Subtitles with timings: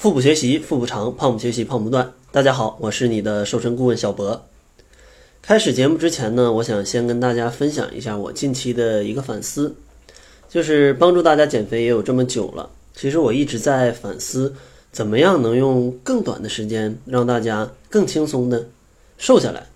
[0.00, 2.10] 腹部学习腹部长，胖不学习胖不断。
[2.32, 4.46] 大家好，我是你的瘦身顾问小博。
[5.42, 9.76] 开始节目之前呢，我想先跟大家分享一下我近期的一个反思，
[10.48, 14.54] 就是帮助大家减肥也有这么久了，其实我一直在反思，
[14.90, 18.66] 怎么样能用更短的时间让大家更轻松的
[19.18, 19.66] 瘦下来。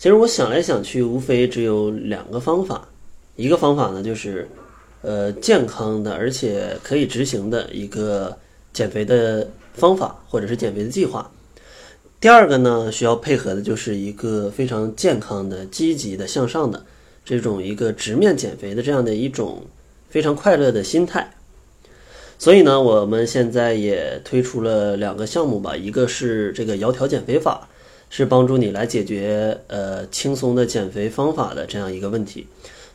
[0.00, 2.88] 其实我想来想去，无非只有两个方法，
[3.36, 4.48] 一个方法呢就是
[5.02, 8.36] 呃健康的而且可以执行的一个
[8.72, 9.46] 减肥的。
[9.74, 11.30] 方法或者是减肥的计划。
[12.20, 16.84] 第二个呢，需要配合的就是一个非常健康的、积极的、向上的
[17.24, 19.62] 这种一个直面减肥的这样的一种
[20.08, 21.32] 非常快乐的心态。
[22.38, 27.68] 所以呢，我们现在也推出了两个项目吧，一个是这个窈窕减肥法，
[28.08, 32.46] 是帮助你来解决呃轻松的减肥方法的这样一个问题；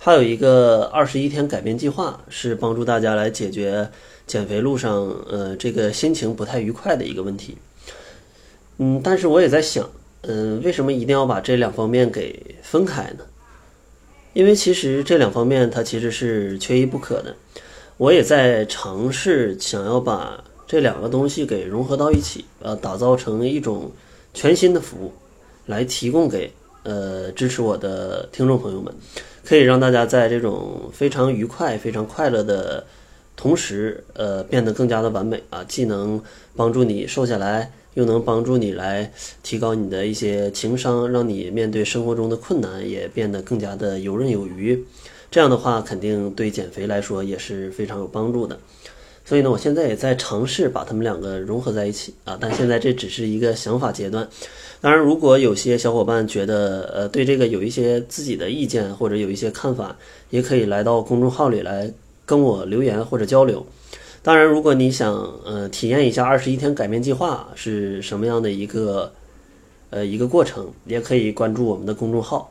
[0.05, 3.89] 还有一个二十一天改变计划，是帮助大家来解决。
[4.27, 4.93] 减肥路上，
[5.27, 7.57] 呃，这个心情不太愉快的一个问题，
[8.77, 9.89] 嗯，但是我也在想，
[10.21, 13.25] 嗯，为什么一定要把这两方面给分开呢？
[14.33, 17.35] 因为其实这两方面它其实是缺一不可的。
[17.97, 23.91] 我也在尝试想要把这两个东西给融合到一起，呃，打造成一种
[24.35, 25.11] 全新的服务，
[25.65, 26.53] 来提供给
[26.85, 28.93] 呃支持我的听众朋友们，
[29.43, 32.85] 可以让大家在这种非常愉快、非常快乐的。
[33.37, 36.23] 同时，呃，变得更加的完美啊，既能
[36.55, 39.11] 帮助你瘦下来，又能帮助你来
[39.43, 44.81] 提高你的一些情商，让你面对生活中的困难也变得更加的游刃有余。
[45.29, 48.57] 这样的话，肯定对减肥来说也是非常有帮助的。
[49.25, 54.25] 所以呢，我现在也在尝试把他们两个融合在一起啊，但现在这只是一个想法阶段。
[54.79, 59.97] 当然，如果有些小伙伴觉得呃对这个有一些自己的意见或者有一些看法，
[60.29, 61.91] 也可以来到公众号里来。
[62.27, 63.63] 跟我留言或者交流。
[64.23, 65.13] 当然，如果你想
[65.45, 69.13] 呃体验一下二十一天改变计划是什么样的一个
[69.91, 72.49] 呃一个过程，也可以关注我们的公众号，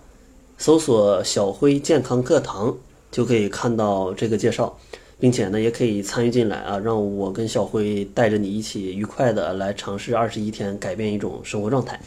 [0.58, 2.72] 搜索“小辉健康课堂”
[3.10, 4.78] 就可以看到这个介绍，
[5.24, 11.98] 并且呢，也可以参与进来啊，让我跟小辉带着你一起愉快的来尝试二十一天改变一种生活状态。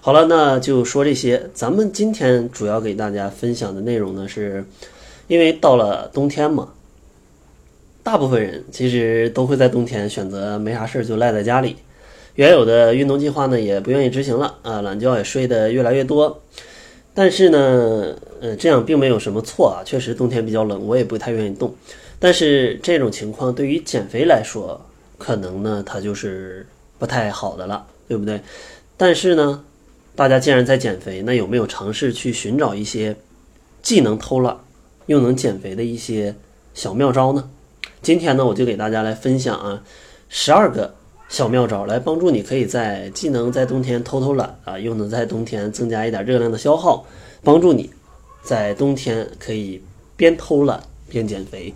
[0.00, 1.42] 好了，那就说这些。
[1.52, 4.64] 咱们今天主要给大家分享的内容呢是。
[5.26, 6.68] 因为到了冬天嘛，
[8.04, 11.74] 大部分人其实都会在冬天选择没啥事儿就赖在家里，
[12.36, 16.40] 原有的运动计划呢也不愿意执行了啊，懒觉也睡得越来越多。
[17.12, 21.74] 但是呢，呃，这样并没有什么错啊，确实冬天比较冷，我也不太愿意动。
[22.20, 24.80] 但是这种情况对于减肥来说，
[25.18, 26.66] 可能呢它就是
[26.98, 28.40] 不太好的了，对不对？
[28.96, 29.64] 但是呢，
[30.14, 33.16] 大家既然在减肥，那有没有尝试去寻找一些
[33.82, 34.54] 既能偷懒？
[35.06, 36.34] 又能减肥的一些
[36.74, 37.48] 小妙招呢？
[38.02, 39.82] 今天呢，我就给大家来分享啊，
[40.28, 40.94] 十二个
[41.28, 47.06] 小妙招，来帮助你可以在既能在冬天偷偷懒啊，又能在冬天增加一点热量的消耗，
[47.42, 47.90] 帮助你
[48.42, 49.82] 在冬天可以
[50.16, 51.74] 边偷懒边减肥。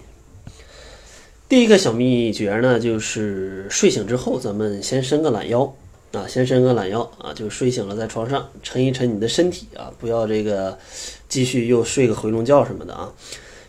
[1.49, 5.75] 第一个小秘诀呢，就是睡醒之后，咱们先伸个懒腰
[6.12, 10.78] 啊，先伸个懒腰啊，就睡醒了在床上抻一抻你的身体啊，不要这个。
[11.27, 13.12] 继续又睡个回笼觉什么的啊，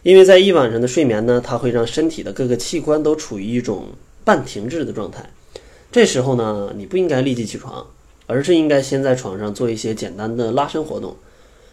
[0.04, 3.88] 因为在一晚上的睡眠呢，它会让身体的各个器官都处于一种
[4.24, 5.28] 半停滞的状态。
[5.92, 7.84] 这时候呢，你不应该立即起床，
[8.28, 11.16] 而是应该先在床上做一些简单的拉伸活动，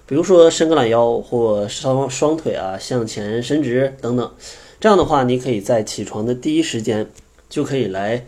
[0.06, 4.32] 比如说伸个懒腰或双双腿啊向前伸直等等。
[4.82, 7.06] 这样的话，你可以在起床的第一时间
[7.48, 8.26] 就可以来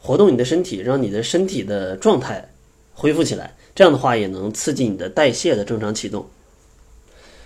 [0.00, 2.50] 活动你的身体，让你的身体的状态
[2.94, 3.54] 恢复起来。
[3.76, 6.26] 这样的话，也能刺激你的代谢的正常启动。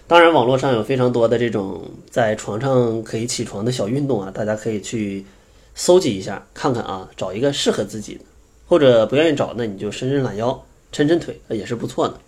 [0.06, 5.26] 当然，网络上有非常多的这种在床上可以起床的小运动啊，大家可以去
[5.74, 8.22] 搜集一下，看看啊，找一个适合自己的，
[8.66, 12.18] 或者不愿意找，那你就伸伸懒腰、抻抻腿，也是不错的。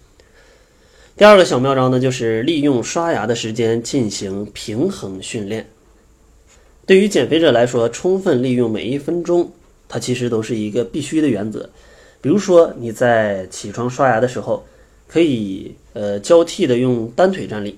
[1.17, 5.67] 第二个小妙招呢，就是利用刷牙的时间进行平衡训练。
[6.91, 9.49] 对于减肥者来说，充分利用每一分钟，
[9.89, 11.71] 它其实都是一个必须的原则。
[12.21, 14.65] 比如说你在起床刷牙的时候。
[15.07, 17.77] 可以呃交替的用单腿站立，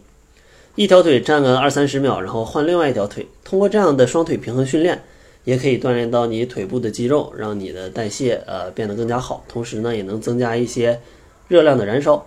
[0.74, 3.26] 一条腿站个二三十秒，然后换另外一条腿。
[3.42, 5.02] 通过这样的双腿平衡训练，
[5.44, 9.44] 也可以锻炼到你腿部的肌肉，让你的代谢呃变得更加好。
[9.48, 11.00] 同时呢，也能增加一些
[11.48, 12.26] 热量的燃烧。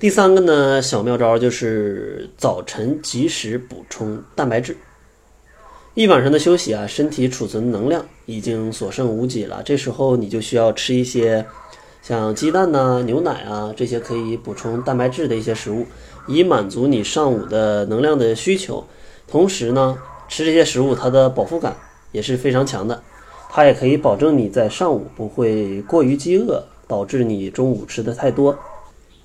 [0.00, 4.76] 第三个呢小妙招就是早晨及时补充蛋白质。
[5.96, 11.46] 一晚上的休息啊，身体储存能量已经所剩无几了，这时候你就需要吃一些。
[12.02, 15.86] 像鸡蛋呐、牛奶啊这些可以补充蛋白质的一些食物，
[16.28, 18.84] 以满足你上午的能量的需求。
[19.26, 19.96] 同时呢，
[20.28, 21.74] 吃这些食物它的饱腹感
[22.12, 23.02] 也是非常强的。
[23.48, 28.54] 它也可以保证你在上午不会过于饥饿，导致你中午吃的太多。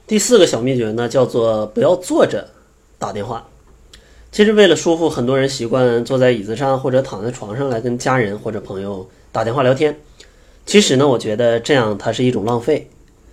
[0.08, 2.48] 第四个小秘诀呢，叫做不要坐着
[2.98, 3.46] 打电话。
[4.32, 9.94] 其实为了舒服，很多人习惯坐在椅子上或者躺在床上来跟家人或者朋友打电话聊天。
[10.66, 12.88] 其实呢，我觉得这样它是一种浪费。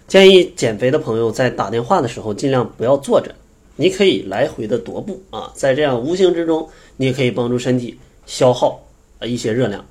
[0.09, 3.33] 建议减肥的朋友在打电话的时候尽量不要坐着，
[3.77, 7.97] 你可以来回的踱步啊，在这样无形之中，你也可以帮助身体
[8.27, 8.81] 消耗
[9.21, 9.87] 呃一些热量。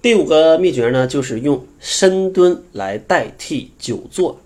[0.00, 4.38] 第五个秘诀呢，就是用深蹲来代替久坐。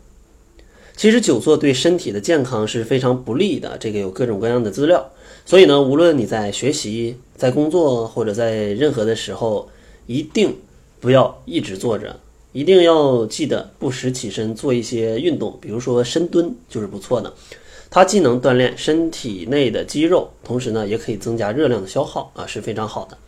[0.97, 5.11] 其实久坐对身体的健康是非常不利的，这个有各种各样的资料。
[5.45, 9.69] 所以呢，无论你在学习、在工作或者在任何的时候，
[10.07, 10.57] 一定
[11.01, 12.21] 不要一直坐着，
[12.53, 17.33] 一定要记得不时起身做一些运动，比如说深蹲就是不错的。
[17.91, 23.19] 它既能锻炼身体内的肌肉，同时呢，也可以增加热量的消耗啊，是非常好的。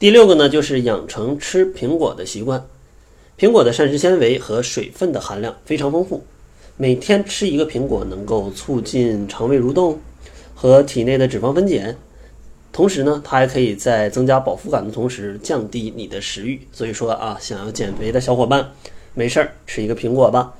[0.00, 2.66] 第六个呢，就是养成吃苹果的习惯。
[3.38, 6.24] 苹果的膳食纤维和水分的含量非常丰富，
[6.76, 10.00] 每天吃一个苹果能够促进肠胃蠕动。
[10.60, 11.96] 和体内的脂肪分解，
[12.70, 16.60] 同时呢，它还可以在增加饱腹感的同时降低你的食欲。
[16.70, 18.72] 所以说啊，想要减肥的小伙伴，
[19.14, 20.52] 没事儿吃一个苹果吧。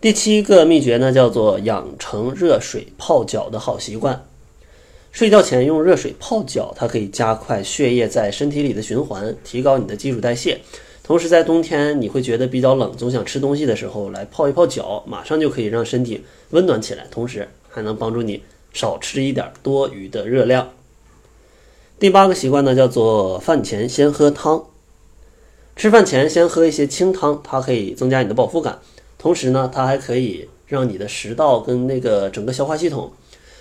[0.00, 4.24] 第七个秘诀呢，叫做养成热水泡脚的好习惯。
[5.10, 10.60] 睡觉前用热水泡脚，它可以加快血液在身体里的循环，提高你的基础代谢。
[11.02, 18.40] 同时，在冬天你会觉得比较冷，总想吃东西的时候，来泡一泡脚，马上就可以让身体温暖起来，同时还能帮助你。
[18.72, 20.70] 少吃一点多余的热量。
[21.98, 24.64] 第八个习惯呢，叫做饭前先喝汤。
[25.76, 28.80] 吃饭前先喝一些清汤，它可以增加你的饱腹感，
[29.18, 33.12] 同时呢，它还可以让你的食道跟那个整个消化系统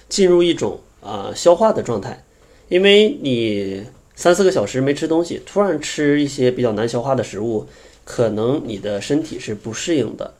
[0.09, 2.23] 进入一种啊消化的状态。
[2.67, 3.83] 因为你
[4.15, 7.67] 三四个小时没吃东西，突然吃一些比较难消化的食物，
[8.03, 10.33] 可能你的身体是不适应的。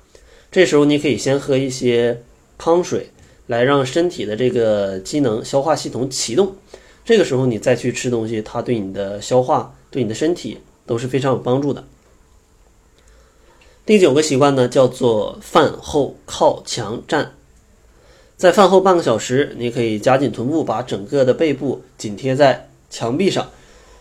[0.52, 2.22] 这时候你可以先喝一些
[2.58, 3.12] 汤水。
[3.52, 6.56] 来让身体的这个机能消化系统启动，
[7.04, 11.84] 这个时候你再去吃东西，它对你的消化、对你的身体都是非常有帮助的。
[13.86, 17.34] 第九个习惯呢，叫做饭后靠墙站。
[18.38, 23.50] 在饭后半个小时，你可以夹紧臀部，把整个的背部紧贴在墙壁上。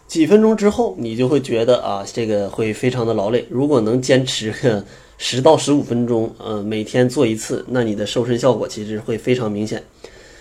[0.07, 3.45] 几分钟之后，你就会觉得啊，这个会非常的劳累。
[3.51, 4.85] 如果能坚持。
[5.23, 9.85] 十到十五分钟，呃，每天做一次，那你的瘦身效果其实会非常明显。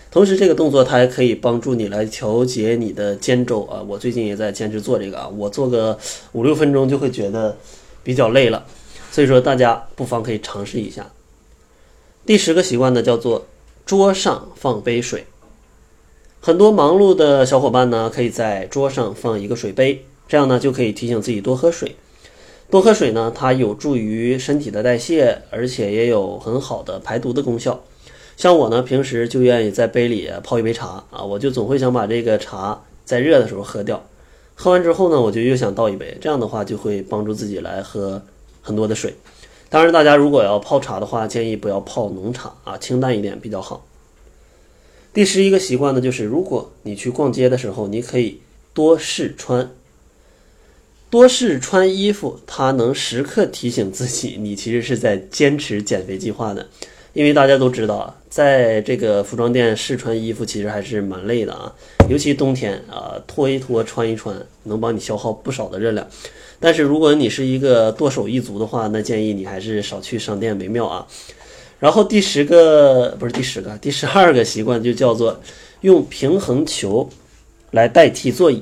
[0.10, 3.84] 同时，这个动作它还可以帮助你来调节你的肩周啊。
[3.86, 6.00] 我最近也在坚持做这个啊，我做个
[6.32, 7.58] 五六分钟就会觉得
[8.04, 8.66] 比较累了。
[9.12, 11.12] 所以说，大家不妨可以尝试一下。
[12.26, 13.46] 第十个习惯呢，叫做
[13.86, 15.26] 桌上放杯水。
[16.40, 21.98] 很多忙碌的小伙伴呢，可以在桌上放一个水杯，这样呢就可以提醒自己多喝水。
[22.70, 27.84] 多喝水呢，它有助于身体的代谢，而且也有很好的排毒的功效。
[28.38, 34.06] 像我呢，平时就愿意在杯里泡一杯茶啊，我就总会想把这个茶在热的时候喝掉。
[34.54, 38.22] 喝完之后呢，我就又想倒一杯，这样的话就会帮助自己来喝
[38.62, 39.16] 很多的水。
[39.70, 43.88] 当然，大家如果要泡茶的话，建议不要泡浓茶啊，清淡一点比较好。
[45.12, 48.42] 第十一个习惯呢，就是如果你去逛街的时候，你可以
[48.76, 49.72] 多试穿。
[51.10, 56.68] 多试穿衣服，它能时刻提醒自己，你其实是在坚持减肥计划的。
[57.14, 61.74] 因为大家都知道啊，在这个服装店试穿衣服其实还是蛮累的啊，
[62.08, 66.08] 尤其冬天啊，脱一脱穿一穿，能帮你消耗不少的热量。
[66.60, 71.08] 但是如果你是一个剁手一族的话，那建议你还是少去商店为妙啊。
[71.80, 75.42] 然后第十个不是第十个，第十二个习惯就叫做
[75.82, 77.10] 用平衡球
[77.72, 78.62] 来代替座椅。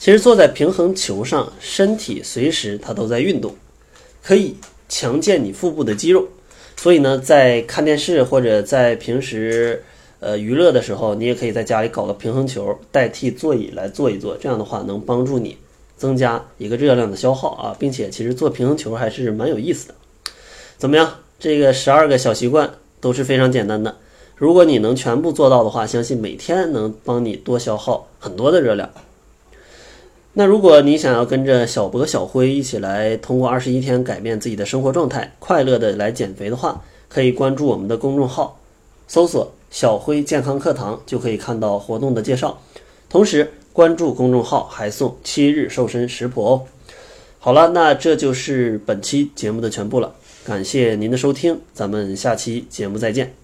[0.00, 3.54] 其实坐在平衡球上，身体随时它都在运动，
[4.22, 4.56] 可以
[4.88, 6.26] 强健你腹部的肌肉。
[6.74, 9.84] 所以呢，在看电视或者在平时
[10.20, 14.34] 呃娱乐的时候，你也可以在家里搞个平衡球代替座椅来坐一坐。
[14.38, 15.58] 这样的话能帮助你
[15.98, 19.94] 增加一个热量的消耗啊，并且其实做平衡球还是蛮有意思的。
[20.78, 21.18] 怎么样？
[21.38, 22.70] 这个十二个小习惯
[23.02, 23.94] 都是非常简单的。
[24.34, 28.88] 如果你能全部做到的话，相信每天能帮你多消耗很多的热量。
[30.32, 38.60] 那如果你想要跟着小博、小辉一起来通过二十一天改变自己的生活状态，快乐的来减肥的话，可以关注我们的公众号，
[39.08, 42.62] 搜索“小辉健康课堂”就可以看到活动的介绍。
[43.08, 46.62] 同时关注公众号还送七日瘦身食谱哦。
[47.40, 53.39] 好了，那这就是本期节目的全部了，感谢您的收听，咱们下期节目再见。